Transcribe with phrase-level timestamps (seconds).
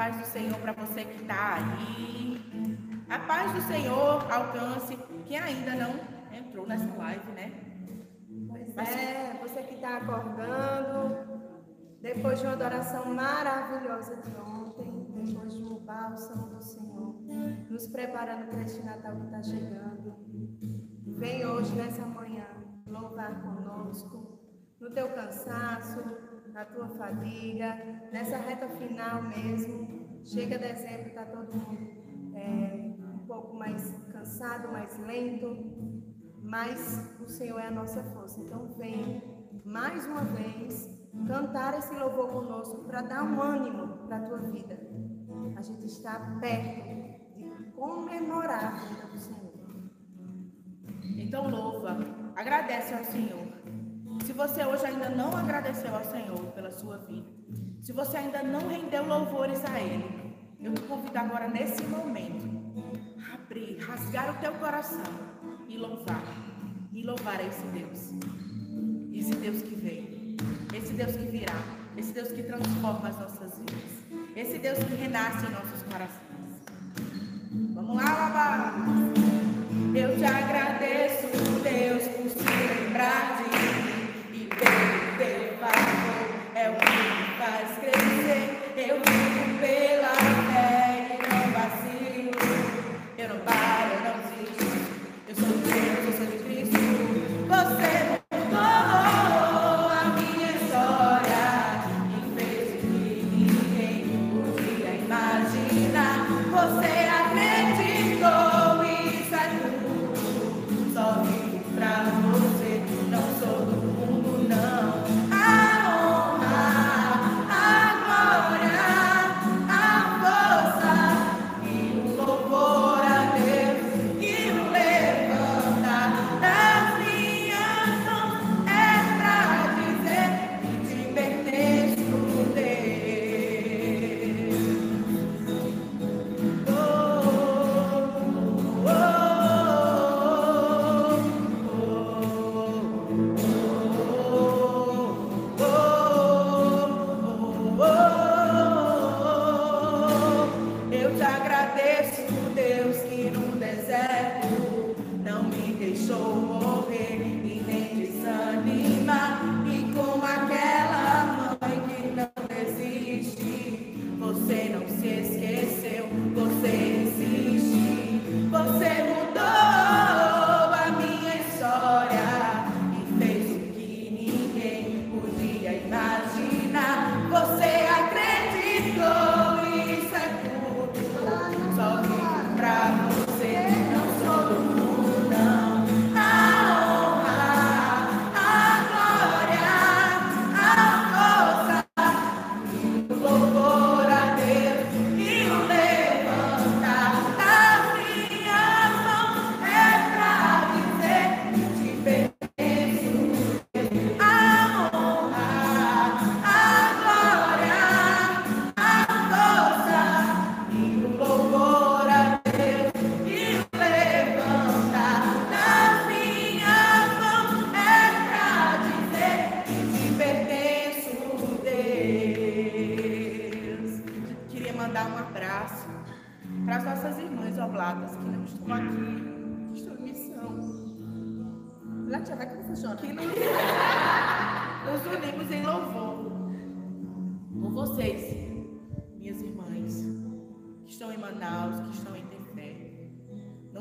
[0.00, 2.42] paz do Senhor para você que está aí.
[3.10, 5.94] A paz do Senhor alcance quem ainda não
[6.32, 7.52] entrou nessa live, né?
[8.76, 11.44] É, você que está acordando,
[12.00, 14.69] depois de uma adoração maravilhosa de ontem,
[15.22, 17.14] depois de um bálsamo do Senhor,
[17.68, 20.14] nos preparando para este Natal que está chegando.
[21.06, 22.46] Vem hoje, nessa manhã,
[22.86, 24.38] louvar conosco,
[24.80, 26.00] no teu cansaço,
[26.52, 27.76] na tua fadiga,
[28.12, 30.20] nessa reta final mesmo.
[30.24, 35.56] Chega dezembro, está todo mundo é, um pouco mais cansado, mais lento,
[36.42, 38.40] mas o Senhor é a nossa força.
[38.40, 39.22] Então, vem
[39.64, 44.89] mais uma vez cantar esse louvor conosco para dar um ânimo para a tua vida.
[45.56, 46.82] A gente está perto
[47.36, 49.50] de comemorar a vida do Senhor.
[51.02, 51.98] Então louva,
[52.34, 53.46] agradece ao Senhor.
[54.24, 57.26] Se você hoje ainda não agradeceu ao Senhor pela sua vida,
[57.82, 62.44] se você ainda não rendeu louvores a Ele, eu te convido agora nesse momento
[63.30, 65.04] a abrir, rasgar o teu coração
[65.68, 66.22] e louvar.
[66.92, 68.12] E louvar a esse Deus.
[69.12, 70.36] Esse Deus que veio.
[70.74, 71.54] Esse Deus que virá.
[71.96, 73.99] Esse Deus que transforma as nossas vidas.
[74.36, 76.20] Esse Deus que renasce em nossos corações.
[77.74, 78.74] Vamos lá, Labá.
[79.94, 81.09] Eu te agradeço,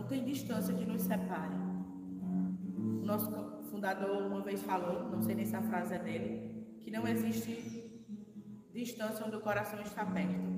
[0.09, 1.55] tem distância que nos separe.
[3.03, 3.29] Nosso
[3.69, 7.53] fundador uma vez falou, não sei nem se a frase é dele, que não existe
[8.73, 10.49] distância onde o coração está perto.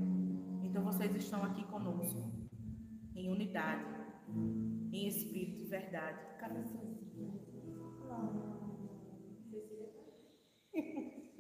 [0.63, 2.31] Então vocês estão aqui conosco,
[3.15, 3.85] em unidade,
[4.93, 6.31] em espírito e verdade.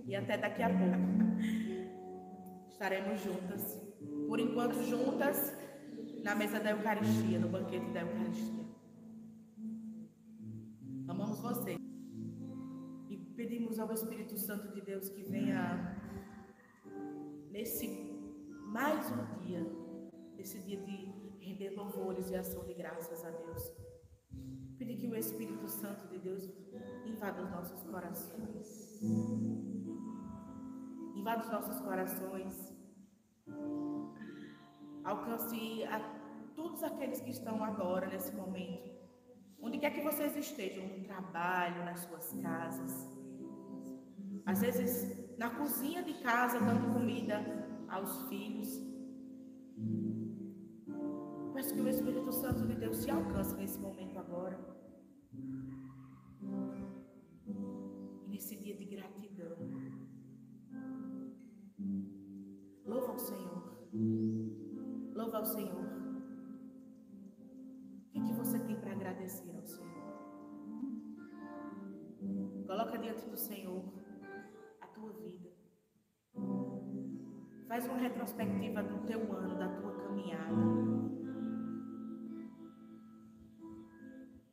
[0.05, 0.97] E até daqui a pouco
[2.67, 3.81] estaremos juntas.
[4.27, 5.57] Por enquanto, juntas
[6.23, 8.65] na mesa da Eucaristia, no banquete da Eucaristia.
[11.07, 11.77] Amamos você.
[13.09, 15.97] E pedimos ao Espírito Santo de Deus que venha
[17.49, 17.87] nesse
[18.67, 19.65] mais um dia,
[20.37, 23.71] esse dia de render louvores e ação de graças a Deus.
[24.77, 26.47] Pedir que o Espírito Santo de Deus
[27.05, 29.01] invada os nossos corações.
[31.15, 32.70] Invada os nossos corações.
[35.03, 35.99] Alcance a
[36.55, 38.91] todos aqueles que estão agora, nesse momento,
[39.61, 43.09] onde quer que vocês estejam, no trabalho, nas suas casas.
[44.45, 47.43] Às vezes, na cozinha de casa, dando comida
[47.89, 48.69] aos filhos.
[51.53, 54.59] Peço que o Espírito Santo de Deus te alcance nesse momento agora.
[57.45, 59.57] E nesse dia de gratidão.
[62.85, 64.50] Louva ao Senhor.
[65.21, 65.85] Louva ao Senhor.
[68.07, 70.01] O que, é que você tem para agradecer ao Senhor?
[72.65, 73.83] Coloca diante do Senhor
[74.81, 75.51] a tua vida.
[77.67, 80.55] Faz uma retrospectiva do teu ano, da tua caminhada.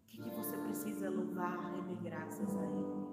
[0.02, 3.08] O que, é que você precisa louvar, render graças a Ele?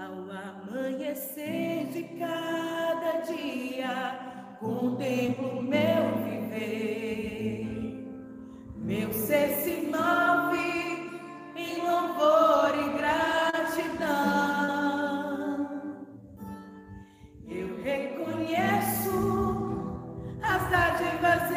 [0.00, 2.81] Ao amanhecer de cada
[3.22, 7.66] dia, contemplo meu viver.
[8.76, 11.10] Meu ser se move
[11.56, 14.12] em louvor e gratidão.
[17.48, 19.16] Eu reconheço
[20.42, 21.50] as dádivas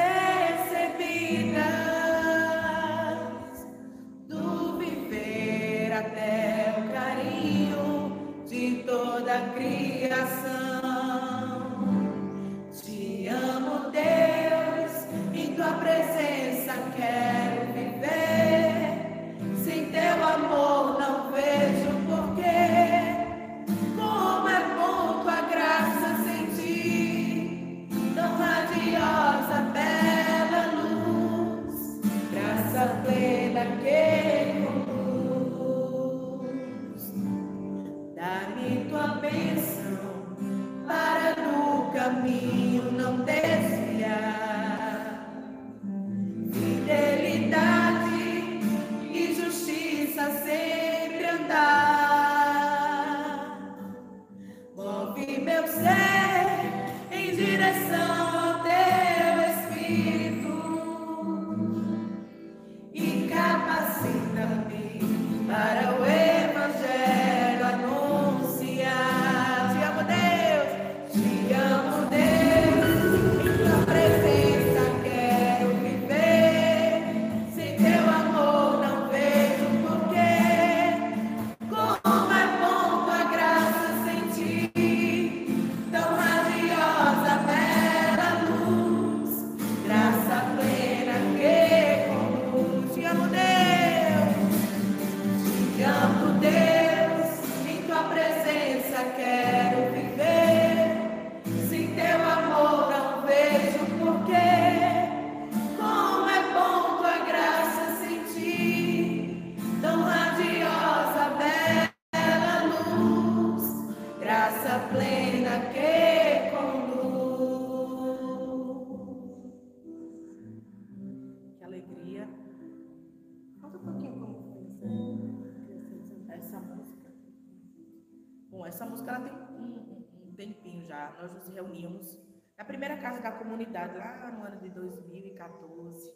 [133.56, 136.14] comunidade, lá no ano de 2014,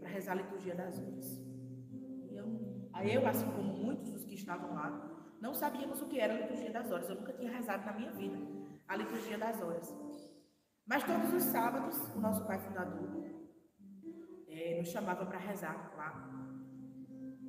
[0.00, 1.40] para rezar a liturgia das horas.
[2.32, 4.90] Eu, aí eu, assim como muitos dos que estavam lá,
[5.40, 7.08] não sabíamos o que era a liturgia das horas.
[7.08, 8.36] Eu nunca tinha rezado na minha vida
[8.88, 9.96] a liturgia das horas.
[10.84, 13.08] Mas todos os sábados, o nosso pai fundador
[14.48, 16.10] eh, nos chamava para rezar lá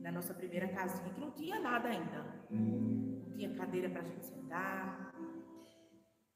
[0.01, 2.45] na nossa primeira casinha, que não tinha nada ainda.
[2.51, 5.11] Não tinha cadeira para a gente sentar.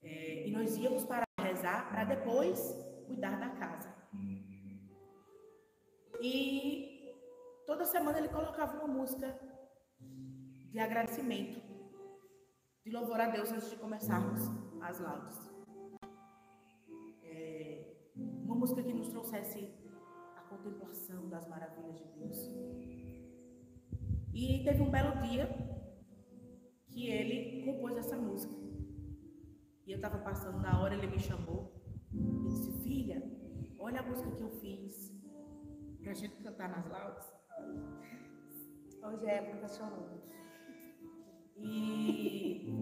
[0.02, 2.74] É, e nós íamos para rezar para depois
[3.06, 3.94] cuidar da casa.
[6.22, 7.14] E
[7.68, 9.38] toda semana ele colocava uma música
[10.72, 11.62] de agradecimento,
[12.86, 14.42] de louvor a Deus antes de começarmos
[14.82, 15.38] as laudes.
[17.24, 19.70] É, uma música que nos trouxesse
[20.38, 22.38] a contemplação das maravilhas de Deus.
[24.34, 25.48] E teve um belo dia
[26.88, 28.73] que ele compôs essa música.
[29.86, 31.74] E eu estava passando na hora, ele me chamou
[32.12, 33.22] e disse: Filha,
[33.78, 35.12] olha a música que eu fiz
[36.02, 37.34] para a gente cantar nas laudes.
[39.04, 40.22] Hoje é época chorando.
[41.58, 42.74] E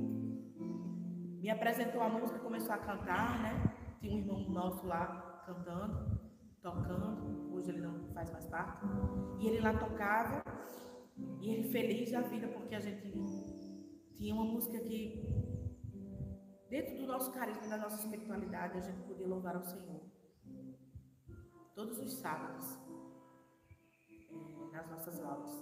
[1.41, 3.75] me apresentou a música, começou a cantar, né?
[3.99, 6.19] Tinha um irmão nosso lá cantando,
[6.61, 8.85] tocando, hoje ele não faz mais parte.
[9.39, 10.43] E ele lá tocava,
[11.41, 13.11] e ele feliz da vida, porque a gente
[14.15, 15.50] tinha uma música que,
[16.71, 20.01] dentro do nosso carisma, da nossa espiritualidade, a gente podia louvar ao Senhor.
[21.75, 22.65] Todos os sábados,
[24.09, 25.53] é, nas nossas aulas,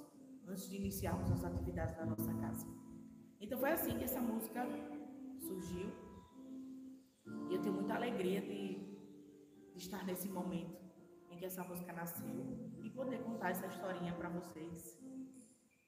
[0.48, 2.68] antes de iniciarmos as atividades da nossa casa.
[3.42, 4.64] Então foi assim que essa música
[5.40, 5.92] surgiu.
[7.50, 8.60] E eu tenho muita alegria de,
[9.74, 10.78] de estar nesse momento
[11.32, 14.96] em que essa música nasceu e poder contar essa historinha para vocês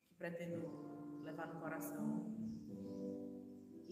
[0.07, 2.40] que pretendo levar no coração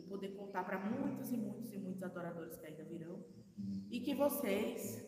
[0.10, 3.24] poder contar para muitos e muitos e muitos adoradores que ainda virão
[3.92, 5.08] e que vocês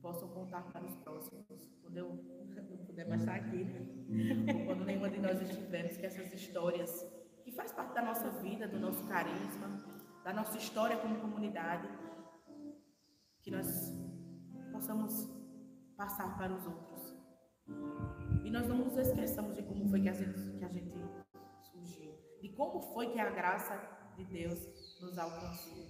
[0.00, 1.44] possam contar para os próximos
[1.82, 2.08] quando eu
[2.70, 4.64] não puder mais estar aqui, né?
[4.66, 6.90] quando nenhuma de nós estivermos, que essas histórias
[7.42, 9.82] que faz parte da nossa vida, do nosso carisma,
[10.22, 11.88] da nossa história como comunidade,
[13.42, 13.66] que nós
[14.72, 15.28] possamos
[15.96, 17.14] passar para os outros.
[18.44, 20.94] E nós não nos esqueçamos de como foi que a gente, que a gente
[21.62, 23.74] surgiu, de como foi que a graça
[24.16, 25.86] de Deus nos alcançou.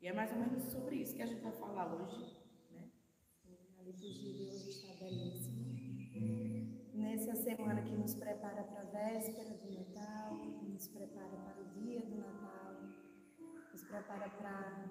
[0.00, 2.36] E é mais ou menos sobre isso que a gente vai falar hoje.
[2.70, 2.90] Né?
[3.78, 5.62] A liturgia de hoje está belíssima.
[6.94, 12.00] Nessa semana que nos prepara para a véspera do Natal, nos prepara para o dia
[12.00, 12.74] do Natal,
[13.72, 14.90] nos prepara para,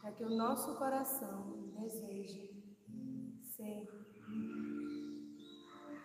[0.00, 2.48] para que o nosso coração deseje
[3.42, 3.88] ser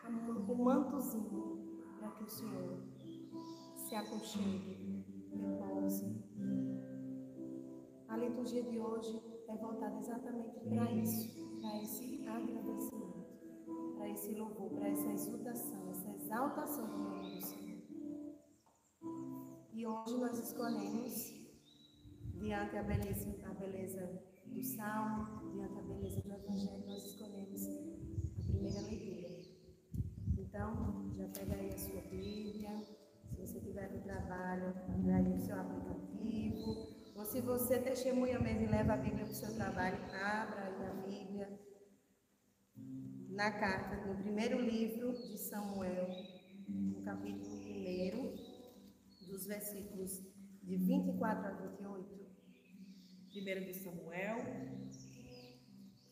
[0.09, 2.83] um mantozinho para que o Senhor
[3.75, 5.02] se aconchegue,
[5.43, 6.05] repouse.
[8.07, 13.25] A liturgia de hoje é voltada exatamente para isso, para esse agradecimento,
[13.97, 17.83] para esse louvor, para essa exultação, essa exaltação do nome do Senhor.
[19.73, 21.33] E hoje nós escolhemos,
[22.35, 28.43] diante a beleza, a beleza do Salmo, diante a beleza do Evangelho, nós escolhemos a
[28.43, 29.43] primeira leitura.
[30.37, 32.85] Então, já pega aí a sua Bíblia,
[33.45, 38.67] você tiver no trabalho, abra aí o seu aplicativo, ou se você testemunha mesmo e
[38.67, 41.59] leva a Bíblia para o seu trabalho, abra aí a Bíblia
[43.29, 46.07] na carta, no primeiro livro de Samuel,
[46.69, 50.21] no capítulo 1, dos versículos
[50.61, 52.23] de 24 a 28.
[53.29, 54.37] Primeiro de Samuel,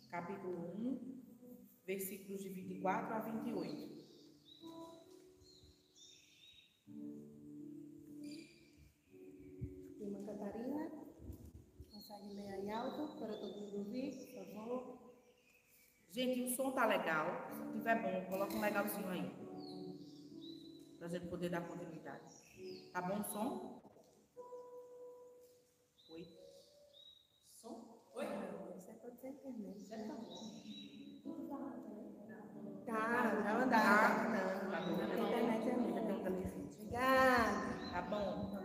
[0.09, 1.21] capítulo 1,
[1.85, 4.00] versículos de 24 a 28.
[10.11, 10.91] Irmã Catarina,
[11.89, 14.99] consegue ler aí alto para todo mundo ouvir, por favor?
[16.09, 17.49] Gente, o som tá legal.
[17.53, 19.31] Se tiver bom, coloca um legalzinho aí.
[20.99, 22.35] Pra gente poder dar continuidade.
[22.91, 23.81] Tá bom o som?
[26.09, 26.27] Oi?
[27.53, 28.03] Som?
[28.15, 28.25] Oi?
[28.75, 29.85] Você pode ser internet.
[29.85, 30.61] Já tá bom.
[32.85, 33.77] Tá, não dá.
[33.77, 34.77] Tá, tá.
[34.77, 35.93] A internet é minha.
[35.93, 36.65] televisão.
[36.73, 37.91] Obrigada.
[37.93, 38.60] Tá bom?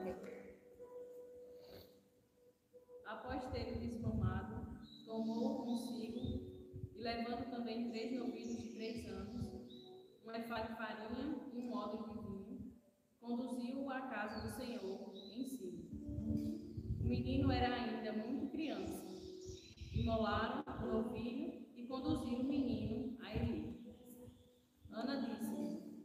[3.17, 6.21] Após ter o desmamado, tomou consigo
[6.95, 9.47] e levando também três novilhos de três anos,
[10.23, 12.73] um efá de farinha e um odre de vinho,
[13.19, 15.89] conduziu-o à casa do Senhor em si.
[17.01, 19.03] O menino era ainda muito criança.
[19.95, 23.81] Imolaram o novilho e conduziram o menino a Eli.
[24.91, 26.05] Ana disse: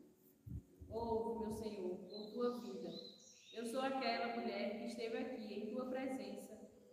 [0.89, 2.89] Ouve, meu Senhor, por tua vida.
[3.53, 6.50] Eu sou aquela mulher que esteve aqui em tua presença,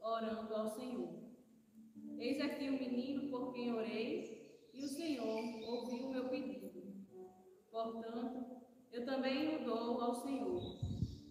[0.09, 1.19] orando ao Senhor.
[2.19, 6.69] Eis aqui o menino por quem orei, e o Senhor ouviu o meu pedido.
[7.71, 10.79] Portanto, eu também o dou ao Senhor.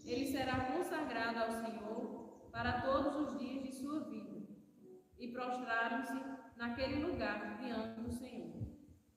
[0.06, 4.48] Ele será consagrado ao Senhor para todos os dias de sua vida.
[5.20, 6.14] E prostraram-se
[6.56, 8.68] naquele lugar diante do Senhor.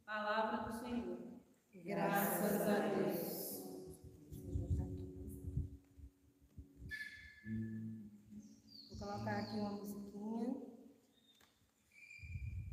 [0.04, 1.18] Palavra do Senhor.
[1.84, 3.50] Graças a Deus.
[8.98, 10.54] Vou colocar aqui uma musiquinha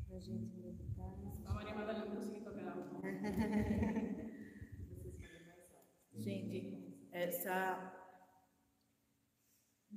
[0.08, 1.12] pra gente meditar.
[1.46, 2.77] A Maria Madalena conseguiu tocar.
[6.13, 7.94] Gente, essa.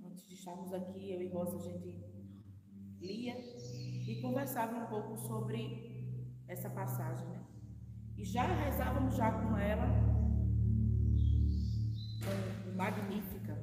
[0.05, 2.01] Antes de estarmos aqui, eu e Rosa, a gente
[3.01, 7.45] lia e conversava um pouco sobre essa passagem, né?
[8.17, 9.87] E já rezávamos já com ela,
[12.77, 13.60] Magnífica,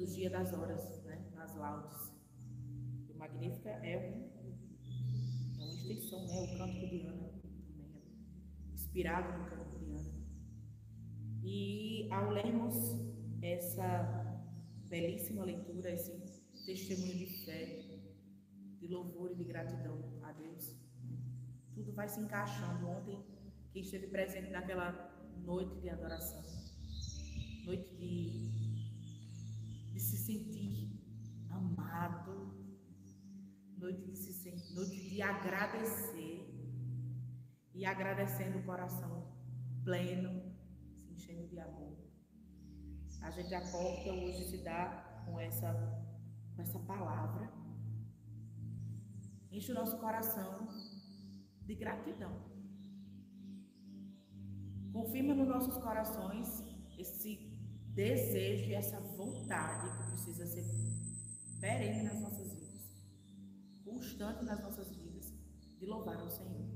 [0.00, 1.22] liturgia das horas, né?
[1.34, 2.10] Nas laudes.
[3.10, 6.40] O Magnífica é, um, é uma extensão, né?
[6.40, 8.00] O canto de Ana também
[8.66, 10.14] é inspirado no canto de Ana.
[11.42, 12.74] E ao lermos
[13.42, 14.42] essa
[14.88, 16.12] belíssima leitura, esse
[16.64, 18.00] testemunho de fé,
[18.78, 20.74] de louvor e de gratidão a Deus,
[21.74, 22.88] tudo vai se encaixando.
[22.88, 23.22] Ontem,
[23.70, 24.92] quem esteve presente naquela
[25.44, 26.42] noite de adoração,
[27.66, 28.59] noite de
[30.10, 31.00] se sentir
[31.50, 32.34] amado,
[33.78, 36.36] noite de, se sentir, noite de agradecer
[37.72, 39.12] e agradecendo o coração
[39.84, 40.32] pleno,
[40.96, 41.96] se enchendo de amor.
[43.22, 45.70] A gente acorda hoje se dá com essa,
[46.56, 47.52] com essa palavra.
[49.52, 50.68] Enche o nosso coração
[51.66, 52.34] de gratidão.
[54.92, 56.64] Confirma nos nossos corações
[56.98, 57.50] esse
[57.94, 60.64] desejo e essa vontade precisa ser
[61.60, 62.90] perene nas nossas vidas,
[63.84, 65.32] constante nas nossas vidas,
[65.78, 66.68] de louvar ao Senhor.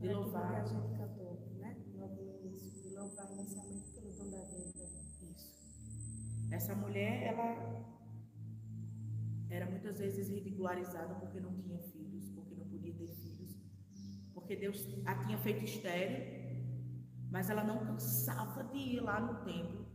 [0.00, 0.54] De é louvar.
[0.54, 1.76] a gente cantou, né?
[1.94, 4.84] Logo no início, de louvar inicialmente pelo dom da vida.
[5.30, 6.48] Isso.
[6.50, 7.86] Essa mulher, ela
[9.48, 13.54] era muitas vezes ridicularizada porque não tinha filhos, porque não podia ter filhos,
[14.34, 16.42] porque Deus a tinha feito estéreo,
[17.30, 19.91] mas ela não cansava de ir lá no templo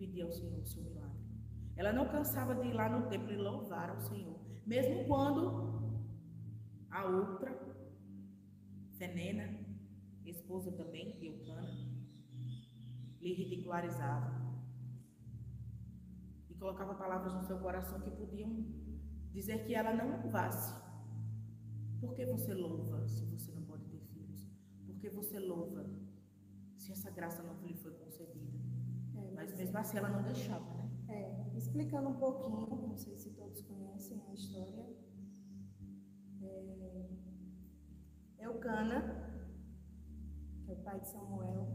[0.00, 1.20] pedir ao Senhor o seu milagre.
[1.76, 5.44] Ela não cansava de ir lá no templo e louvar ao Senhor, mesmo quando
[6.90, 7.52] a outra,
[8.98, 9.46] Fenena,
[10.24, 11.70] esposa também de Eucana,
[13.20, 14.40] lhe ridicularizava
[16.60, 18.50] colocava palavras no seu coração que podiam
[19.32, 20.78] dizer que ela não louvasse.
[21.98, 24.46] Por que você louva se você não pode ter filhos?
[24.86, 25.82] Por que você louva
[26.76, 27.92] se essa graça não lhe foi
[29.34, 30.90] mas, mesmo assim ela não deixava, né?
[31.08, 34.86] É, explicando um pouquinho, não sei se todos conhecem a história.
[36.42, 37.08] É,
[38.38, 39.00] Eucana,
[40.64, 41.68] que é o pai de Samuel,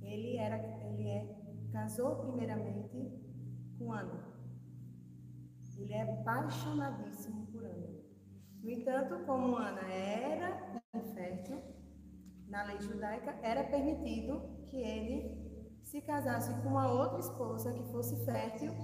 [0.00, 3.12] ele era, ele é, casou primeiramente
[3.78, 4.28] com Ana.
[5.76, 7.98] Ele é apaixonadíssimo por Ana.
[8.62, 11.62] No entanto, como Ana era infértil,
[12.48, 15.47] na lei judaica era permitido que ele
[15.88, 18.74] se casasse com uma outra esposa que fosse fértil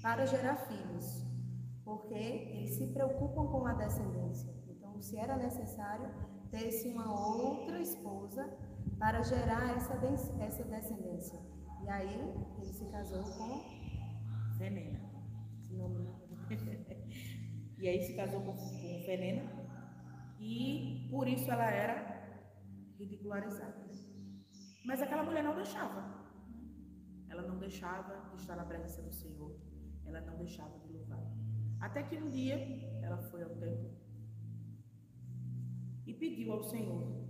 [0.00, 1.24] para gerar filhos,
[1.84, 4.54] porque eles se preocupam com a descendência.
[4.68, 6.08] Então, se era necessário
[6.52, 8.48] ter-se uma outra esposa
[8.96, 9.94] para gerar essa,
[10.40, 11.40] essa descendência.
[11.82, 12.14] E aí
[12.60, 13.60] ele se casou com
[14.56, 15.00] Venena.
[17.78, 19.50] e aí se casou com, com Venena.
[20.38, 22.38] E por isso ela era
[22.96, 23.84] ridicularizada.
[24.84, 26.25] Mas aquela mulher não deixava.
[27.28, 29.54] Ela não deixava de estar na presença do Senhor.
[30.04, 31.22] Ela não deixava de louvar.
[31.80, 32.56] Até que um dia
[33.02, 33.90] ela foi ao templo
[36.06, 37.26] e pediu ao Senhor.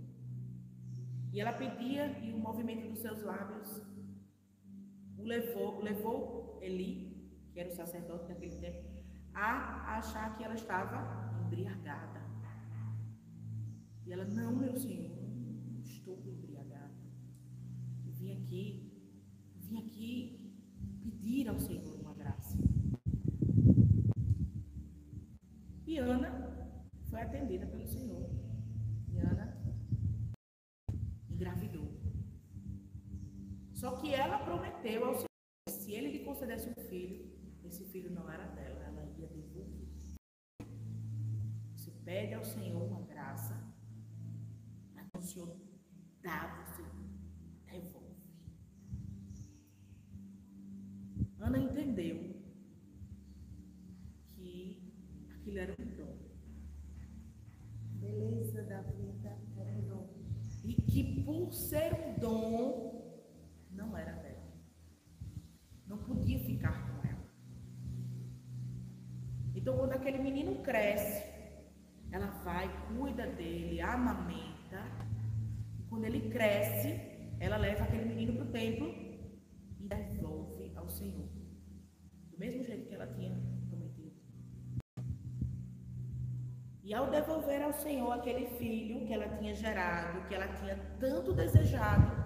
[1.33, 3.81] E ela pedia e o movimento dos seus lábios
[5.17, 7.07] o levou, levou Eli
[7.57, 8.87] que era o sacerdote daquele tempo,
[9.33, 10.99] a achar que ela estava
[11.43, 12.21] embriagada.
[14.05, 15.17] E ela, não, meu senhor,
[15.83, 16.93] estou embriagada.
[18.05, 18.86] Eu vim aqui,
[19.67, 20.53] vim aqui
[21.01, 22.57] pedir ao Senhor uma graça.
[25.85, 26.31] E Ana
[27.09, 28.29] foi atendida pelo Senhor.
[29.09, 29.57] E Ana
[31.29, 31.87] engravidou.
[33.73, 35.27] Só que ela prometeu ao Senhor,
[35.69, 39.67] se ele lhe concedesse um filho, esse filho não era dela, ela ia devolver.
[41.75, 43.55] Você pede ao Senhor uma graça,
[44.93, 45.55] para que o Senhor
[46.21, 46.83] dá, você
[47.69, 48.15] devolve.
[51.39, 52.41] Ana entendeu
[54.29, 54.81] que
[55.35, 56.17] aquilo era um dom.
[57.99, 60.09] Beleza da vida era um dom.
[60.63, 63.25] E que por ser um dom,
[63.71, 64.47] não era dela.
[65.85, 66.87] Não podia ficar
[69.67, 71.21] então, quando aquele menino cresce,
[72.13, 74.81] ela vai, cuida dele, amamenta.
[75.77, 76.97] E quando ele cresce,
[77.41, 81.27] ela leva aquele menino para o templo e devolve ao Senhor.
[82.31, 83.35] Do mesmo jeito que ela tinha
[83.69, 84.15] prometido.
[86.85, 91.33] E ao devolver ao Senhor aquele filho que ela tinha gerado, que ela tinha tanto
[91.33, 92.16] desejado,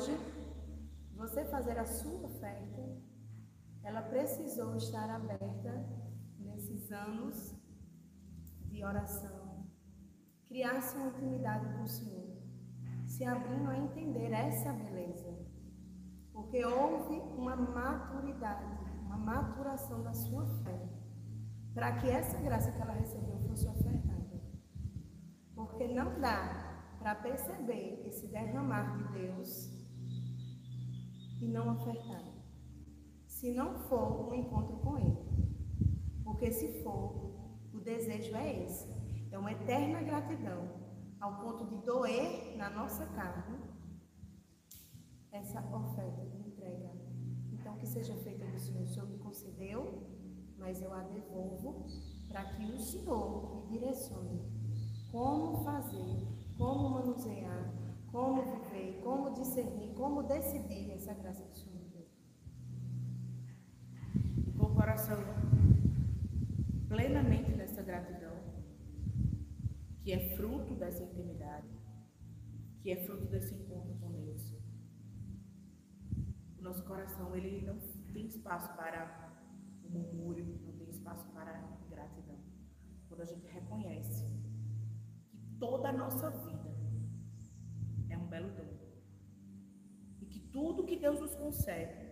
[0.00, 0.16] hoje
[1.14, 2.82] você fazer a sua oferta,
[3.82, 5.86] ela precisou estar aberta
[6.38, 7.54] nesses anos
[8.70, 9.66] de oração,
[10.48, 12.30] criar-se uma intimidade com o Senhor,
[13.06, 15.38] se abrindo a entender essa beleza,
[16.32, 18.64] porque houve uma maturidade,
[19.04, 20.88] uma maturação da sua fé,
[21.74, 24.40] para que essa graça que ela recebeu fosse ofertada.
[25.54, 29.79] Porque não dá para perceber esse derramar de Deus
[31.40, 32.24] e não ofertar.
[33.26, 35.18] Se não for um encontro com Ele.
[36.22, 37.34] Porque se for,
[37.72, 38.88] o desejo é esse.
[39.32, 40.68] É uma eterna gratidão,
[41.20, 43.58] ao ponto de doer na nossa carne
[45.32, 46.90] essa oferta de entrega.
[47.52, 48.82] Então, que seja feita no Senhor.
[48.82, 50.02] O Senhor me concedeu,
[50.58, 51.86] mas eu a devolvo
[52.28, 54.40] para que o Senhor me direcione
[55.10, 56.26] como fazer,
[56.56, 57.72] como manusear,
[58.12, 61.80] como viver, como discernir, como decidir essa graça do Senhor.
[64.58, 65.18] Com o coração
[66.88, 68.36] plenamente nessa gratidão,
[70.02, 71.68] que é fruto dessa intimidade,
[72.82, 74.54] que é fruto desse encontro com Deus.
[76.58, 77.78] O nosso coração, ele não
[78.12, 79.30] tem espaço para
[79.84, 82.38] o murmúrio, não tem espaço para a ingratidão.
[83.08, 84.24] Quando a gente reconhece
[85.30, 86.49] que toda a nossa vida
[88.40, 88.70] belo dom.
[90.20, 92.10] E que tudo que Deus nos concede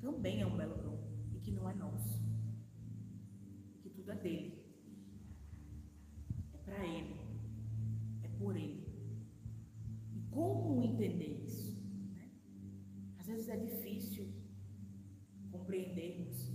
[0.00, 0.98] também é um belo dom.
[1.34, 2.20] E que não é nosso.
[3.82, 4.64] Que tudo é dele.
[6.54, 7.16] É para ele.
[8.22, 8.86] É por ele.
[10.14, 11.76] E como entender isso?
[12.14, 12.30] Né?
[13.18, 14.32] Às vezes é difícil
[15.50, 16.52] compreendermos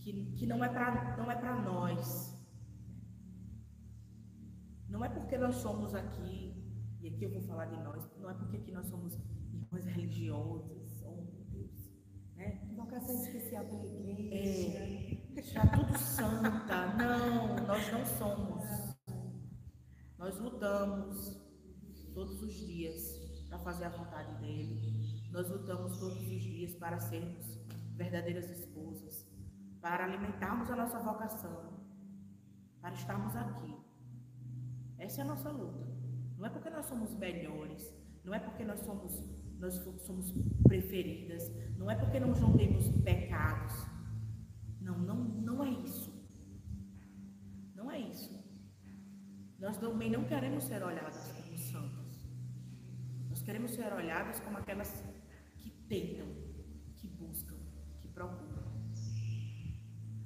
[0.00, 2.34] que, que não é para é nós.
[4.88, 6.53] Não é porque nós somos aqui
[7.04, 9.18] e aqui eu vou falar de nós, não é porque aqui nós somos
[9.52, 11.92] irmãs religiosas, oh meu Deus,
[12.34, 12.66] né?
[12.74, 14.78] Vocação especial pela igreja.
[15.36, 16.94] É, já tudo santa.
[16.96, 18.64] Não, nós não somos.
[20.16, 21.44] Nós lutamos
[22.14, 23.18] todos os dias
[23.50, 25.30] para fazer a vontade dele.
[25.30, 27.58] Nós lutamos todos os dias para sermos
[27.96, 29.28] verdadeiras esposas,
[29.82, 31.84] para alimentarmos a nossa vocação,
[32.80, 33.76] para estarmos aqui.
[34.96, 35.93] Essa é a nossa luta.
[36.36, 37.92] Não é porque nós somos melhores,
[38.24, 39.22] não é porque nós somos,
[39.58, 40.32] nós somos
[40.66, 43.74] preferidas, não é porque nós não temos pecados.
[44.80, 46.12] Não, não, não é isso.
[47.74, 48.44] Não é isso.
[49.58, 52.28] Nós também não queremos ser olhadas como santas.
[53.30, 55.02] Nós queremos ser olhadas como aquelas
[55.56, 56.26] que tentam,
[56.96, 57.56] que buscam,
[58.00, 58.64] que procuram.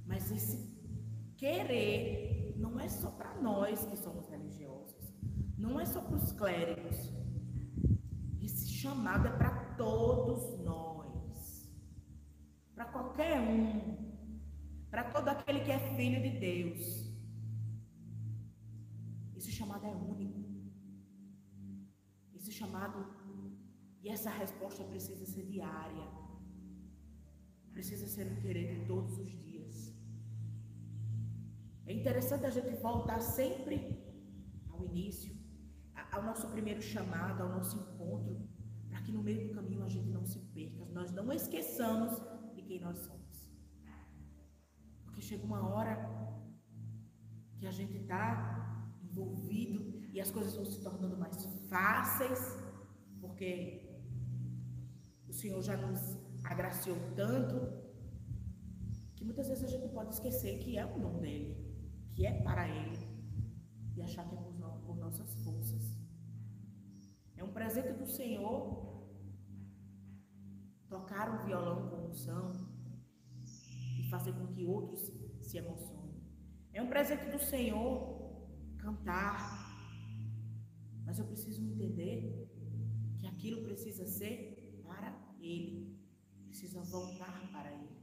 [0.07, 0.77] Mas esse
[1.37, 4.88] querer não é só para nós que somos religiosos
[5.59, 7.13] não é só para os clérigos.
[8.41, 11.69] Esse chamado é para todos nós.
[12.75, 13.99] Para qualquer um.
[14.89, 17.13] Para todo aquele que é filho de Deus.
[19.37, 20.39] Esse chamado é único.
[22.35, 22.99] Esse chamado
[24.03, 26.09] e essa resposta precisa ser diária.
[27.73, 29.93] Precisa ser um querer de todos os dias.
[31.85, 33.77] É interessante a gente voltar sempre
[34.71, 35.38] ao início
[36.11, 38.49] ao nosso primeiro chamado, ao nosso encontro,
[38.89, 42.21] para que no meio do caminho a gente não se perca, nós não esqueçamos
[42.55, 43.51] de quem nós somos.
[45.05, 45.95] Porque chega uma hora
[47.59, 49.81] que a gente está envolvido
[50.13, 52.41] e as coisas vão se tornando mais fáceis,
[53.21, 53.89] porque
[55.29, 57.57] o Senhor já nos agraciou tanto
[59.15, 61.51] que muitas vezes a gente pode esquecer que é o nome dele,
[62.15, 62.99] que é para ele,
[63.97, 64.48] e achar que é
[67.39, 68.99] É um presente do Senhor
[70.89, 72.51] tocar o violão com unção
[73.97, 76.21] e fazer com que outros se emocionem.
[76.73, 78.49] É um presente do Senhor
[78.79, 79.39] cantar.
[81.07, 82.51] Mas eu preciso entender
[83.21, 85.97] que aquilo precisa ser para Ele.
[86.49, 88.03] Precisa voltar para Ele.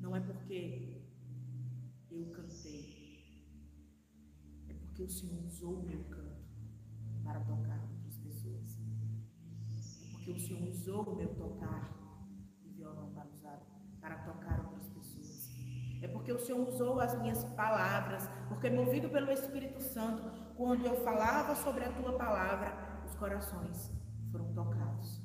[0.00, 1.02] Não é porque
[2.10, 3.44] eu cantei.
[4.70, 6.04] É porque o Senhor usou o meu
[7.24, 8.78] para tocar outras pessoas.
[10.12, 11.92] Porque o Senhor usou o meu tocar
[12.62, 13.60] de violão para usar,
[14.00, 15.50] para tocar outras pessoas.
[16.02, 20.22] É porque o Senhor usou as minhas palavras, porque movido pelo Espírito Santo,
[20.54, 23.90] quando eu falava sobre a tua palavra, os corações
[24.30, 25.22] foram tocados.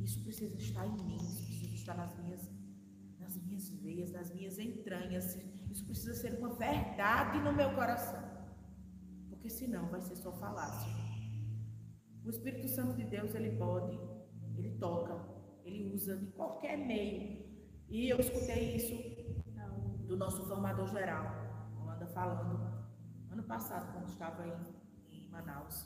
[0.00, 2.48] Isso precisa estar em mim, isso precisa estar nas minhas,
[3.18, 5.36] nas minhas veias, nas minhas entranhas.
[5.70, 8.29] Isso precisa ser uma verdade no meu coração.
[9.50, 10.92] Porque senão vai ser só falácia.
[12.24, 13.98] O Espírito Santo de Deus, ele pode,
[14.56, 15.12] ele toca,
[15.64, 17.44] ele usa de qualquer meio.
[17.88, 18.94] E eu escutei isso
[20.06, 21.24] do nosso formador geral,
[21.88, 22.60] anda falando
[23.28, 25.84] ano passado, quando estava em, em Manaus.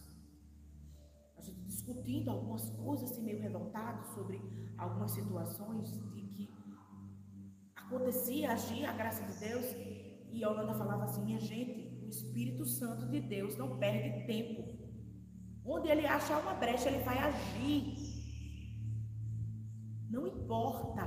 [1.39, 4.43] A gente discutindo algumas coisas assim, meio revoltados sobre
[4.77, 6.55] algumas situações de que
[7.75, 9.65] acontecia, agia a graça de Deus.
[10.31, 11.84] E Yolanda falava assim, minha gente,
[12.15, 14.63] Espírito Santo de Deus não perde tempo.
[15.65, 17.85] Onde ele achar uma brecha, ele vai agir.
[20.15, 21.05] Não importa.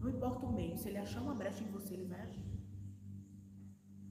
[0.00, 0.76] Não importa o meio.
[0.78, 2.44] Se ele achar uma brecha em você, ele vai agir.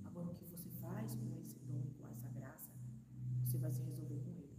[0.04, 2.72] Agora, o que você faz com esse dom, com essa graça,
[3.44, 4.54] você vai se resolver com ele.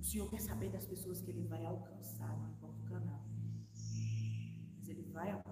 [0.00, 3.22] O Senhor quer saber das pessoas que ele vai alcançar, não importa o canal.
[4.76, 5.47] Mas ele vai alcançar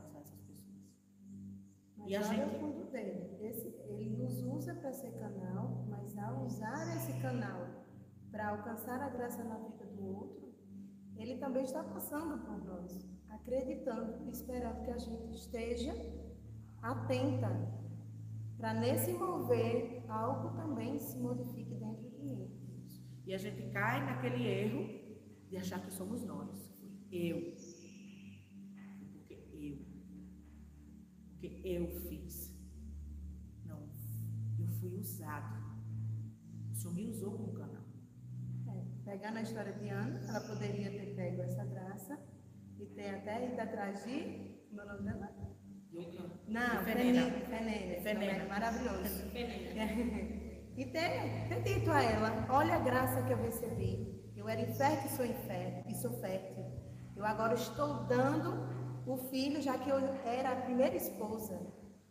[2.06, 2.56] e a gente.
[2.56, 3.36] o fundo dele.
[3.40, 7.66] Esse, ele nos usa para ser canal, mas ao usar esse canal
[8.30, 10.54] para alcançar a graça na vida do outro,
[11.16, 15.94] ele também está passando por nós, acreditando, esperando que a gente esteja
[16.82, 17.50] atenta
[18.58, 22.50] para nesse mover algo também se modifique dentro de mim.
[23.26, 24.88] E a gente cai naquele erro
[25.48, 26.74] de achar que somos nós.
[27.10, 27.55] Eu.
[31.48, 32.54] Porque eu fiz.
[33.64, 33.88] Não.
[34.58, 35.56] Eu fui usado.
[36.72, 37.84] O Senhor me usou como canal.
[38.68, 42.18] É, pegando a história de Ana, ela poderia ter pego essa graça
[42.78, 44.56] e ter até ido atrás de.
[44.68, 45.56] Como é o nome dela?
[46.48, 47.30] Não, Fenena.
[47.30, 48.02] Fenena.
[48.02, 48.44] Fenena.
[48.48, 49.30] Maravilhoso.
[49.32, 50.46] Fenena.
[50.76, 54.30] E ter, ter dito a ela, olha a graça que eu recebi.
[54.36, 56.66] Eu era infértil e sou infértil, e sou fértil.
[57.16, 58.75] Eu agora estou dando
[59.06, 61.58] o filho, já que eu era a primeira esposa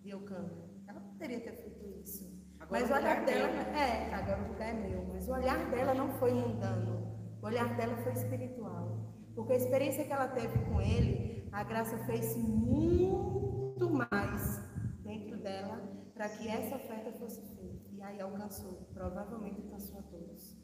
[0.01, 0.51] de Eucana.
[0.87, 2.33] Ela poderia ter feito isso.
[2.59, 5.69] Agora mas o olhar é dela, é, agora o lugar é meu, mas o olhar
[5.69, 6.95] dela não foi mundano.
[7.41, 9.13] O olhar dela foi espiritual.
[9.35, 14.61] Porque a experiência que ela teve com ele, a graça fez muito mais
[15.03, 15.77] dentro dela
[16.13, 17.89] para que essa oferta fosse feita.
[17.91, 20.57] E aí alcançou, provavelmente alcançou a todos.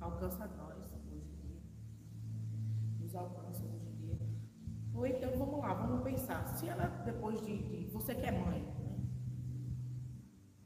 [0.00, 1.60] Alcança nós hoje.
[3.00, 3.41] Nos alcança.
[4.94, 6.46] Ou então vamos lá, vamos pensar.
[6.56, 8.98] Se ela, depois de, de você que é mãe, né?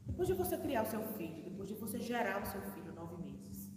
[0.05, 3.17] depois de você criar o seu filho, depois de você gerar o seu filho nove
[3.23, 3.71] meses,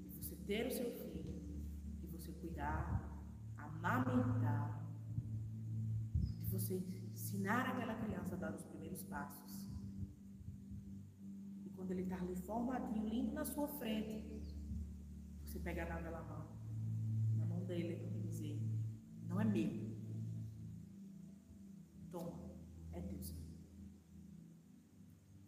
[0.00, 1.42] de você ter o seu filho,
[2.00, 2.84] de você cuidar,
[3.56, 4.86] amamentar,
[6.20, 6.74] de você
[7.12, 9.72] ensinar aquela criança a dar os primeiros passos.
[11.64, 14.40] E quando ele está ali formadinho, lindo na sua frente,
[15.44, 16.46] você pegar naquela mão,
[17.36, 18.11] na mão dele
[19.32, 19.70] não é meu.
[22.10, 22.50] Toma,
[22.92, 23.20] é teu.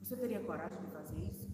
[0.01, 1.53] Você teria coragem de fazer isso?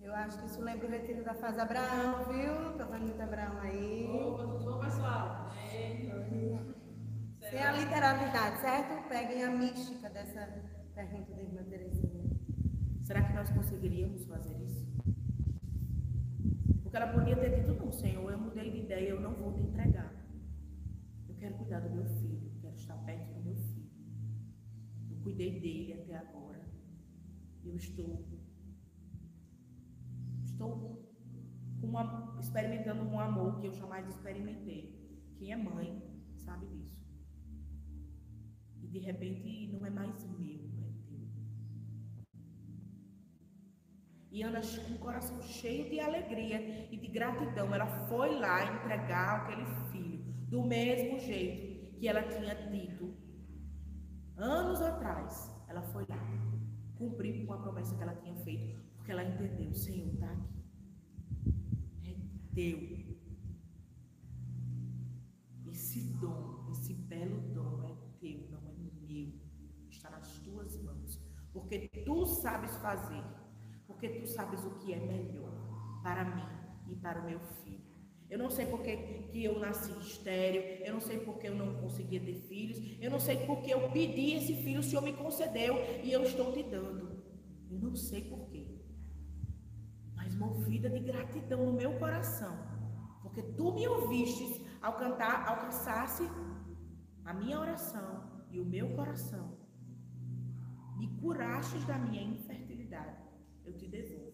[0.00, 2.78] Eu acho que isso lembra o retiro da fase Abraão, viu?
[2.78, 4.06] Tô vendo muito Abraão aí.
[4.06, 5.50] Ô, pessoal.
[5.72, 7.50] É.
[7.50, 9.08] Sem a literalidade, certo?
[9.08, 10.46] Peguem a mística dessa
[10.94, 12.30] pergunta da irmã Terezinha.
[13.02, 14.79] Será que nós conseguiríamos fazer isso?
[17.00, 20.12] Ela podia ter dito, não, Senhor, eu mudei de ideia, eu não vou te entregar.
[21.26, 23.90] Eu quero cuidar do meu filho, eu quero estar perto do meu filho.
[25.10, 26.62] Eu cuidei dele até agora.
[27.64, 28.28] Eu estou
[30.44, 31.08] estou
[31.82, 34.84] uma, experimentando um amor que eu jamais experimentei.
[35.38, 36.02] Quem é mãe
[36.36, 37.00] sabe disso
[38.90, 40.59] de repente não é mais meu,
[44.30, 49.40] E Ana, com o coração cheio de alegria e de gratidão, ela foi lá entregar
[49.40, 53.14] aquele filho, do mesmo jeito que ela tinha dito
[54.36, 55.50] anos atrás.
[55.68, 56.18] Ela foi lá,
[56.96, 60.64] cumprir com a promessa que ela tinha feito, porque ela entendeu: o Senhor está aqui,
[62.04, 62.14] é
[62.54, 63.20] teu.
[65.70, 68.60] Esse dom, esse belo dom é teu, não
[69.88, 71.20] está nas tuas mãos,
[71.52, 73.22] porque tu sabes fazer,
[74.00, 75.52] porque tu sabes o que é melhor
[76.02, 76.42] para mim
[76.88, 77.84] e para o meu filho.
[78.30, 78.96] Eu não sei porque
[79.30, 83.20] que eu nasci estéreo, eu não sei porque eu não conseguia ter filhos, eu não
[83.20, 87.22] sei porque eu pedi esse filho, o Senhor me concedeu e eu estou te dando.
[87.70, 88.66] Eu não sei porquê.
[90.14, 92.56] Mas movida de gratidão no meu coração,
[93.20, 96.22] porque tu me ouviste ao cantar, alcançasse
[97.24, 99.60] a minha oração e o meu coração
[101.00, 102.59] me curastes da minha infertilidade,
[103.70, 104.32] eu te devolvo.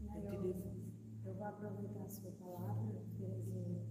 [0.00, 0.82] Eu, eu te devolvo.
[1.24, 3.86] Eu vou aproveitar a sua palavra, Terezinha,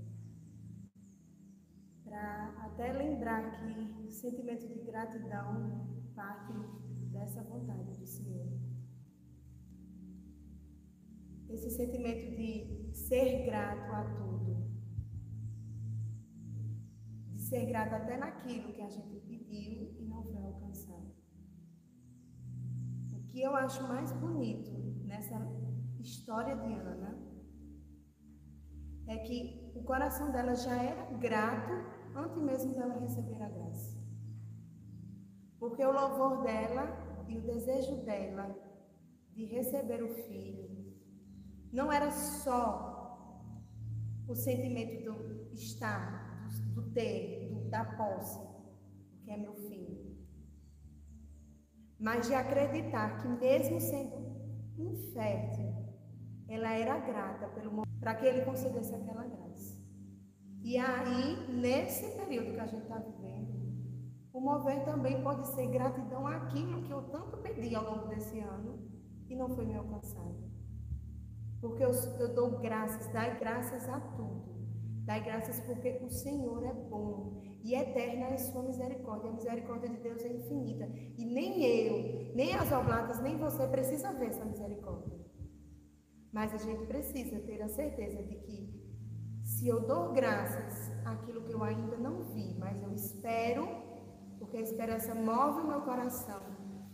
[2.03, 6.53] para até lembrar que o sentimento de gratidão parte
[7.12, 8.47] dessa vontade do Senhor.
[11.49, 14.71] Esse sentimento de ser grato a tudo.
[17.34, 20.70] De ser grato até naquilo que a gente pediu e não foi alcançado.
[23.31, 24.71] Que eu acho mais bonito
[25.05, 25.35] nessa
[25.99, 27.17] história de Ana
[29.07, 31.71] é que o coração dela já era grato
[32.15, 33.97] antes mesmo dela receber a graça.
[35.59, 38.53] Porque o louvor dela e o desejo dela
[39.33, 40.69] de receber o filho
[41.71, 42.91] não era só
[44.27, 48.39] o sentimento do estar, do, ter, do, da posse,
[49.23, 50.00] que é meu filho,
[52.01, 54.19] mas de acreditar que mesmo sendo
[54.75, 55.71] infértil,
[56.49, 57.47] ela era grata
[57.99, 59.79] para que ele concedesse aquela graça.
[60.63, 63.61] E aí, nesse período que a gente está vivendo,
[64.33, 68.79] o mover também pode ser gratidão àquilo que eu tanto pedi ao longo desse ano
[69.29, 70.51] e não foi me alcançado.
[71.59, 74.41] Porque eu, eu dou graças, dai graças a tudo.
[75.03, 79.30] Dai graças porque o Senhor é bom e eterna é a sua misericórdia.
[79.30, 80.89] A misericórdia de Deus é infinita.
[81.17, 85.19] E nem eu, nem as oblatas, nem você precisa ver essa misericórdia.
[86.32, 88.82] Mas a gente precisa ter a certeza de que
[89.43, 93.67] se eu dou graças àquilo que eu ainda não vi, mas eu espero,
[94.39, 96.41] porque a esperança move o meu coração,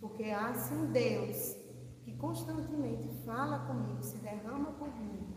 [0.02, 1.56] porque há sim Deus
[2.04, 5.34] que constantemente fala comigo, se derrama por mim,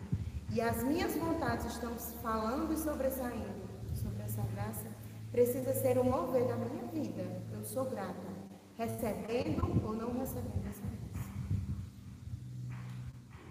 [0.53, 4.87] e as minhas vontades estão falando e sobressaindo sobre essa graça,
[5.31, 7.43] precisa ser o mover da minha vida.
[7.53, 8.29] Eu sou grata,
[8.77, 11.31] recebendo ou não recebendo essa graça.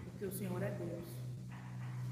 [0.04, 1.16] Porque o Senhor é Deus.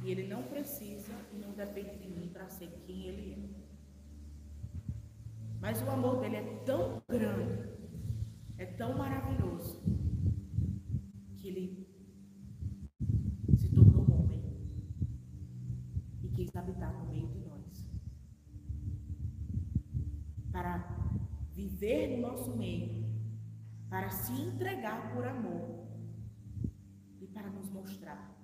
[0.05, 3.69] E Ele não precisa e não depende de mim para ser quem Ele é.
[5.61, 7.69] Mas o amor dele é tão grande,
[8.59, 9.83] é tão maravilhoso,
[11.37, 11.89] que ele
[13.57, 14.43] se tornou um homem
[16.23, 17.89] e quis habitar no meio de nós.
[20.59, 20.77] Para
[21.55, 23.05] viver no nosso meio,
[23.88, 25.87] para se entregar por amor
[27.21, 28.37] e para nos mostrar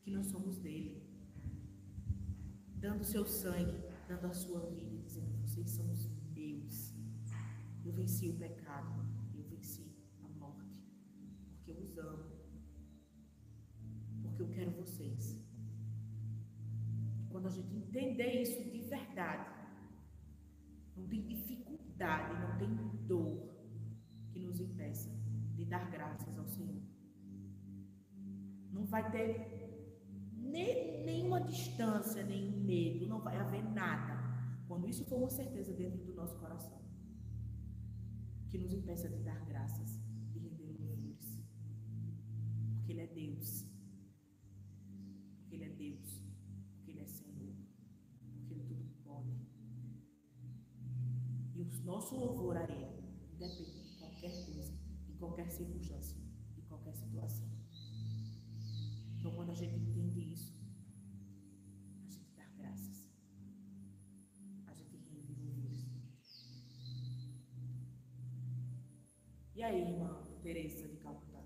[0.00, 1.02] que nós somos dele,
[2.76, 6.94] dando seu sangue, dando a sua vida, dizendo: vocês são os meus.
[7.84, 8.94] Eu venci o pecado,
[9.34, 10.86] eu venci a morte,
[11.56, 12.30] porque eu os amo,
[14.22, 15.36] porque eu quero vocês.
[17.28, 19.53] Quando a gente entender isso de verdade,
[20.96, 22.74] não tem dificuldade, não tem
[23.06, 23.54] dor
[24.32, 25.10] que nos impeça
[25.54, 26.82] de dar graças ao Senhor.
[28.70, 29.54] Não vai ter
[30.34, 34.14] nem, nenhuma distância, nenhum medo, não vai haver nada
[34.66, 36.80] quando isso for uma certeza dentro do nosso coração,
[38.50, 40.00] que nos impeça de dar graças
[40.34, 41.40] e render louvores.
[42.76, 43.73] Porque Ele é Deus.
[51.80, 52.86] O nosso louvor a Ele
[53.38, 54.72] depende de qualquer coisa,
[55.06, 56.16] de qualquer circunstância,
[56.54, 57.48] de qualquer situação.
[59.18, 60.54] Então, quando a gente entende isso,
[69.56, 71.40] E aí, irmã Teresa de Calcutá?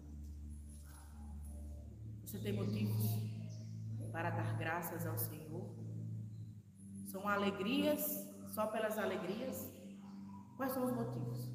[2.24, 3.04] Você tem motivos
[4.10, 5.72] para dar graças ao Senhor?
[7.06, 9.77] São alegrias, só pelas alegrias?
[10.58, 11.48] Quais são os motivos?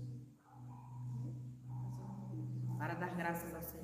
[2.77, 3.82] Para dar graças ao Senhor.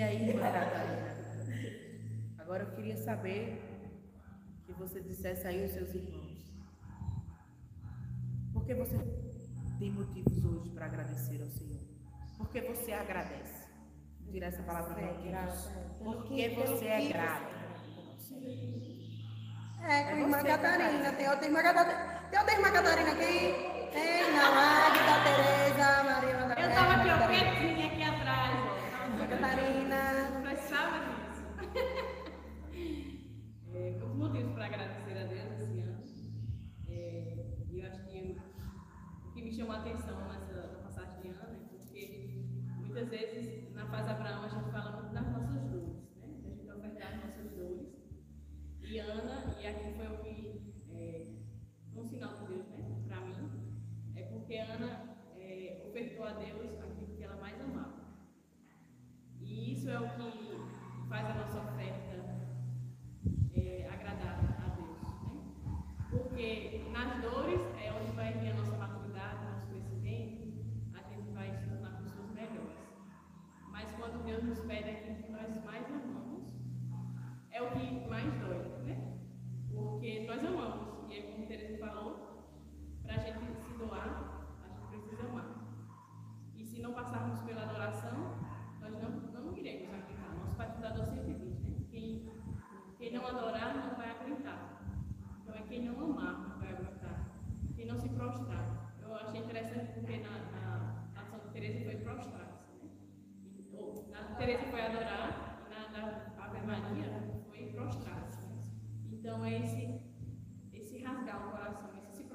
[0.00, 1.14] E aí, irmã Catarina?
[2.38, 3.60] Agora eu queria saber
[4.64, 6.40] que você dissesse aí aos seus irmãos.
[8.50, 8.96] Por que você
[9.78, 11.82] tem motivos hoje para agradecer ao Senhor?
[12.38, 13.68] Por que você agradece?
[14.22, 15.70] Vou tirar essa palavra é grata.
[16.02, 17.50] Porque você é grata.
[19.82, 21.12] É, com a É irmã você, Catarina.
[21.12, 22.20] Tem outra irmã Catarina.
[22.30, 23.90] Tem outra irmã Catarina aqui?
[23.92, 24.54] Tem, não.
[24.54, 26.62] Águida, Tereza, Maria Madalena.
[26.62, 27.89] Eu tava aqui, ó, quietinha
[29.40, 30.42] Catarina.
[30.42, 31.46] Precisava disso.
[33.72, 36.04] É, motivos para agradecer a Deus esse ano.
[36.86, 38.38] É, eu acho que
[39.24, 42.44] o que me chamou a atenção nessa passagem de Ana é porque
[42.76, 46.28] muitas vezes na fase Abraão a gente fala muito das nossas dores, né?
[46.42, 47.88] Da gente ofertar as nossas dores.
[48.82, 50.59] E Ana, e aqui foi o que
[61.30, 61.79] a nossa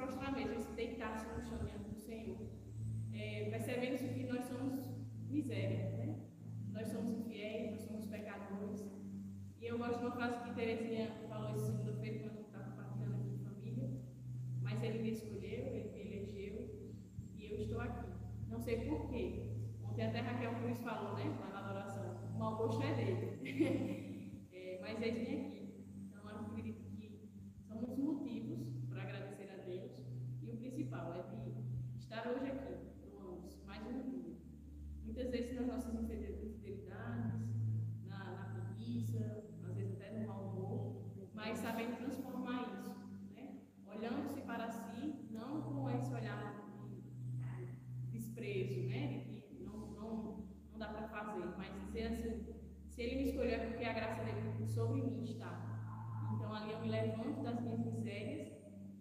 [0.06, 2.38] prostrar mesmo, esse deitar-se no chão diante do Senhor
[3.14, 4.86] é, percebendo que nós somos
[5.30, 6.20] miséria, né?
[6.72, 8.86] Nós somos infiéis, nós somos pecadores.
[9.60, 13.34] E eu gosto de uma frase que Terezinha falou essa segunda-feira quando estava compartilhando aqui
[13.34, 13.90] em família.
[14.62, 16.92] Mas ele me escolheu, ele me elegeu
[17.36, 18.12] e eu estou aqui.
[18.50, 19.54] Não sei porquê.
[19.84, 21.24] Ontem até Raquel Cruz falou, né?
[21.40, 22.30] Lá na adoração.
[22.36, 24.50] O mau gosto é dele.
[24.54, 25.66] é, mas ele vem aqui.
[26.10, 27.30] Então eu acredito que
[27.68, 30.06] são muitos motivos para agradecer a Deus.
[30.42, 34.36] E o principal é de estar hoje aqui, irmãos, mais um dia.
[35.04, 36.64] Muitas vezes nas nossas infidelidades,
[38.06, 42.96] na, na preguiça, às vezes até no mau humor, mas sabendo transformar isso,
[43.34, 43.60] né?
[43.88, 49.26] Olhando-se para si, não com esse olhar de desprezo, né?
[49.30, 52.46] De que não, não, não dá para fazer, mas dizer assim,
[52.88, 55.76] se ele me escolheu é porque a graça dele sobre mim está.
[56.36, 58.50] Então ali eu me levanto das minhas misérias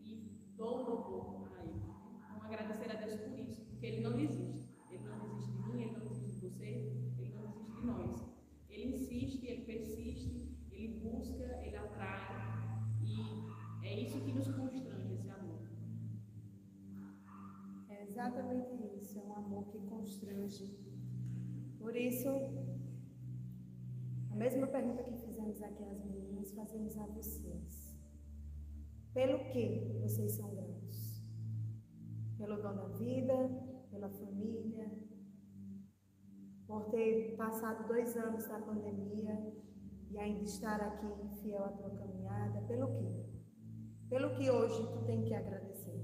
[0.02, 1.82] e dou louvor a ele.
[2.16, 4.74] Então agradecer a Deus por isso, porque ele não desiste.
[4.90, 6.64] Ele não desiste de mim, ele não desiste de você,
[7.18, 8.26] ele não desiste de nós.
[8.68, 12.34] Ele insiste, ele persiste, ele busca, ele atrai.
[13.02, 15.60] E é isso que nos constrange, esse amor.
[17.88, 20.66] É exatamente isso, é um amor que constrange.
[21.78, 22.28] Por isso,
[24.30, 27.98] a mesma pergunta que fizemos aqui às meninas, fazemos a vocês.
[29.14, 31.24] Pelo que vocês são gratos?
[32.36, 33.36] Pelo dom da vida,
[33.90, 34.90] pela família,
[36.66, 39.54] por ter passado dois anos da pandemia
[40.10, 43.24] e ainda estar aqui fiel à tua caminhada, pelo quê?
[44.10, 45.94] Pelo que hoje tu tem que agradecer.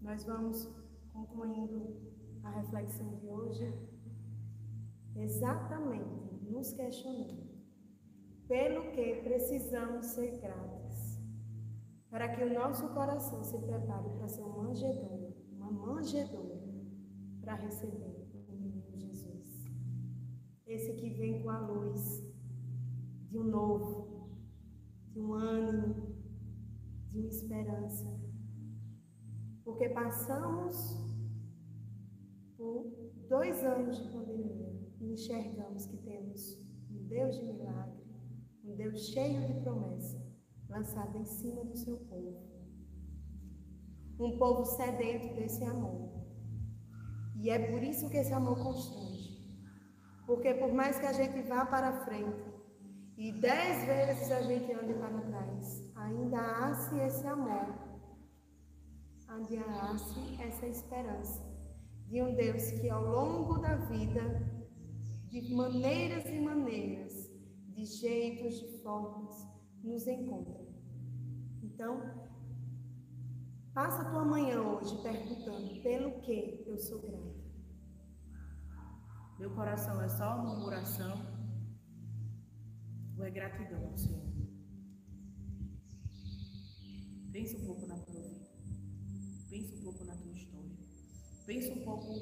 [0.00, 0.83] Nós vamos
[1.14, 1.96] concluindo
[2.42, 3.72] a reflexão de hoje
[5.14, 7.54] exatamente nos questionando
[8.48, 11.18] pelo que precisamos ser gratos,
[12.10, 16.60] para que o nosso coração se prepare para ser uma manjedoura, uma manjedoura
[17.40, 19.64] para receber o menino Jesus.
[20.66, 22.22] Esse que vem com a luz
[23.30, 24.28] de um novo,
[25.12, 26.14] de um ânimo,
[27.10, 28.23] de uma esperança.
[29.64, 30.74] Porque passamos
[32.56, 32.86] por
[33.28, 36.58] dois anos de pandemia e enxergamos que temos
[36.90, 38.04] um Deus de milagre,
[38.64, 40.22] um Deus cheio de promessa,
[40.68, 42.42] lançado em cima do seu povo.
[44.18, 46.12] Um povo sedento desse amor.
[47.36, 49.24] E é por isso que esse amor constrange.
[50.26, 52.54] Porque por mais que a gente vá para frente
[53.16, 57.83] e dez vezes a gente ande para trás, ainda há-se esse amor,
[59.42, 61.42] há-se essa esperança
[62.06, 64.22] de um Deus que ao longo da vida,
[65.28, 67.30] de maneiras e maneiras,
[67.74, 69.46] de jeitos, de formas,
[69.82, 70.64] nos encontra.
[71.62, 72.00] Então,
[73.74, 77.34] passa a tua manhã hoje perguntando pelo que eu sou grata.
[79.38, 81.34] Meu coração é só murmuração
[83.18, 84.22] ou é gratidão Senhor?
[87.32, 88.03] Pensa um pouco na.
[89.54, 90.76] Pensa um pouco na tua história.
[91.46, 92.12] Pensa um pouco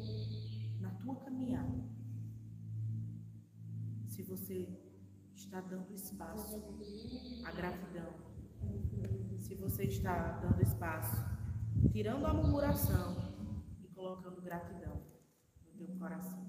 [0.82, 1.82] na tua caminhada.
[4.06, 4.68] Se você
[5.34, 6.62] está dando espaço
[7.46, 8.12] à gratidão.
[9.40, 11.16] Se você está dando espaço,
[11.90, 13.16] tirando a murmuração
[13.82, 15.02] e colocando gratidão
[15.64, 16.46] no teu coração.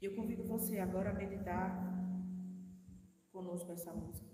[0.00, 1.76] Eu convido você agora a meditar
[3.32, 4.30] conosco essa música.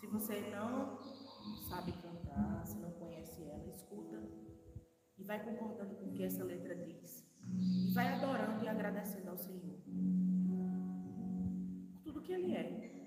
[0.00, 0.98] Se você não
[1.68, 2.87] sabe cantar, se não
[5.28, 7.22] vai concordando com o que essa letra diz.
[7.86, 9.78] E vai adorando e agradecendo ao Senhor
[12.02, 12.97] tudo que Ele é,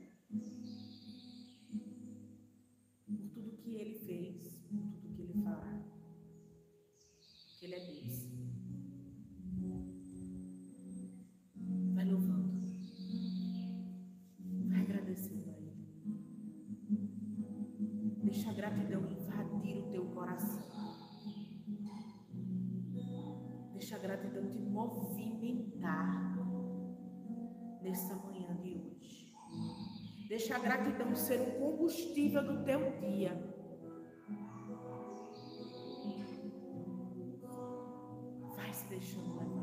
[24.71, 26.37] movimentar
[27.81, 29.33] nessa manhã de hoje.
[30.29, 33.33] Deixa a gratidão ser o combustível do teu dia.
[38.55, 39.60] Vai se deixando levar.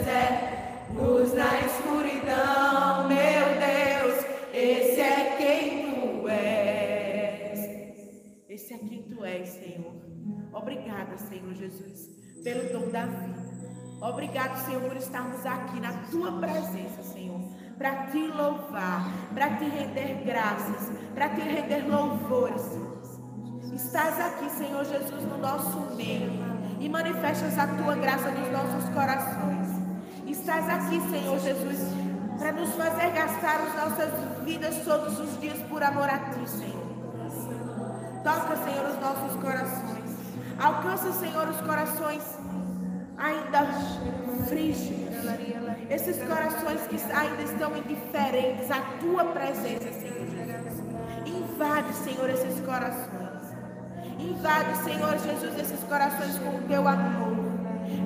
[0.00, 7.58] Deserto, luz na escuridão, meu Deus, esse é quem tu és.
[8.48, 9.92] Esse é quem tu és, Senhor.
[10.52, 12.08] Obrigada, Senhor Jesus,
[12.42, 13.50] pelo dom da vida.
[14.00, 17.40] Obrigado, Senhor, por estarmos aqui na tua presença, Senhor,
[17.76, 22.62] para te louvar, para te render graças, para te render louvores.
[23.74, 29.59] Estás aqui, Senhor Jesus, no nosso meio e manifestas a tua graça nos nossos corações.
[30.40, 31.80] Estás aqui, Senhor Jesus,
[32.38, 34.10] para nos fazer gastar as nossas
[34.42, 36.80] vidas todos os dias por amor a ti, Senhor.
[38.24, 40.16] Toca, Senhor, os nossos corações.
[40.58, 42.22] Alcança, Senhor, os corações
[43.18, 43.66] ainda
[44.48, 45.10] frígidos.
[45.90, 50.82] Esses corações que ainda estão indiferentes à tua presença, Senhor Jesus.
[51.26, 53.44] Invade, Senhor, esses corações.
[54.18, 57.49] Invade, Senhor Jesus, esses corações com o teu amor.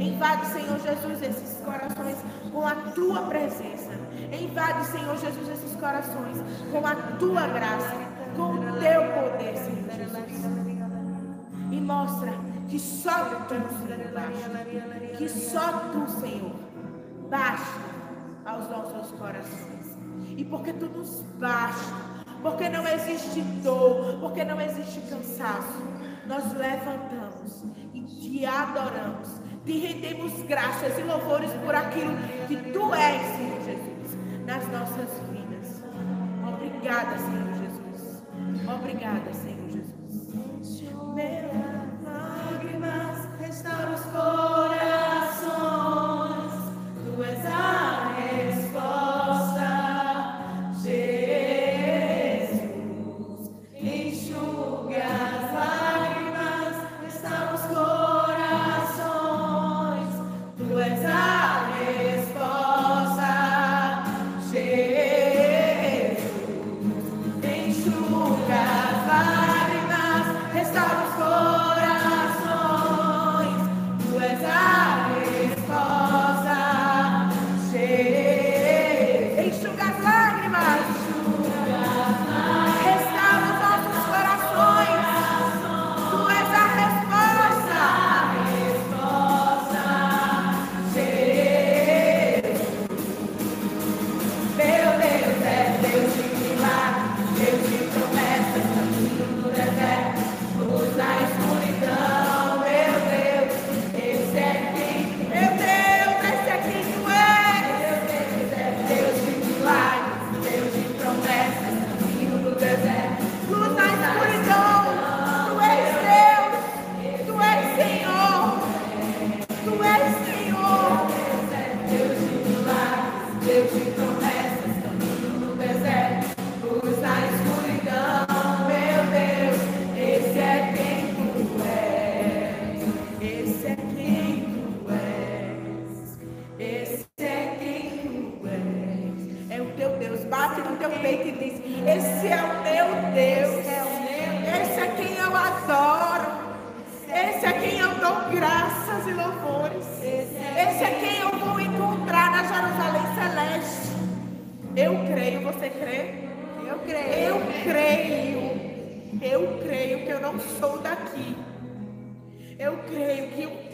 [0.04, 2.18] Invade, Senhor Jesus, esses corações
[2.52, 3.90] com a tua presença.
[4.38, 6.38] Invade, Senhor Jesus, esses corações
[6.70, 7.96] com a tua graça,
[8.36, 10.44] com o teu poder, Senhor Jesus.
[11.70, 12.32] E mostra
[12.68, 15.16] que só tu, Senhor, basta.
[15.16, 16.52] Que só tu, Senhor,
[17.30, 17.80] basta
[18.44, 19.96] aos nossos corações.
[20.36, 21.94] E porque tu nos basta,
[22.42, 25.82] porque não existe dor, porque não existe cansaço,
[26.26, 32.12] nós levantamos e te adoramos, te rendemos graças e louvores por aquilo
[32.46, 35.82] que tu és, Senhor Jesus, nas nossas vidas.
[36.46, 38.22] Obrigada, Senhor Jesus.
[38.68, 40.82] Obrigada, Senhor Jesus.
[41.14, 41.63] Meu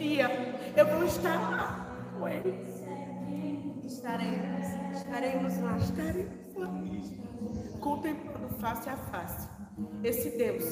[0.01, 0.27] dia
[0.75, 2.53] eu vou estar lá com ele.
[3.85, 5.77] Estaremos, estaremos lá.
[5.77, 7.79] Estaremos lá.
[7.79, 9.49] Contemplando face a face.
[10.03, 10.63] Esse Deus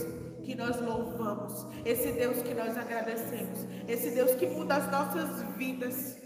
[0.44, 6.18] que nós louvamos, esse Deus que nós agradecemos, esse Deus que muda as nossas vidas,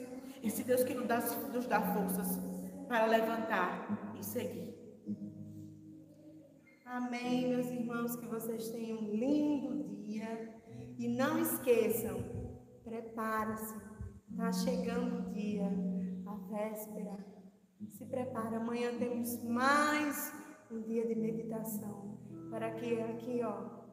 [0.43, 1.19] esse Deus que nos dá,
[1.53, 2.39] nos dá forças
[2.87, 4.73] para levantar e seguir.
[6.85, 10.53] Amém, meus irmãos, que vocês tenham um lindo dia.
[10.97, 12.42] E não esqueçam,
[12.93, 13.75] prepara-se.
[14.29, 15.67] Está chegando o dia,
[16.27, 17.17] a véspera.
[17.91, 20.31] Se prepara, amanhã temos mais
[20.71, 22.19] um dia de meditação.
[22.51, 23.83] Para que aqui, ó,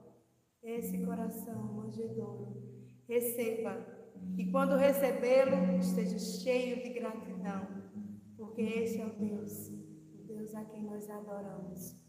[0.63, 2.63] esse coração manjedouro
[3.09, 3.87] receba.
[4.37, 7.67] E quando recebê-lo, esteja cheio de gratidão.
[8.37, 9.69] Porque esse é o Deus,
[10.15, 12.01] o Deus a quem nós adoramos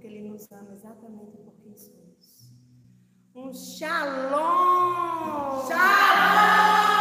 [0.00, 1.49] porque Ele nos ama exatamente somos.
[3.42, 4.92] Um shalom!
[5.66, 7.00] Shalom!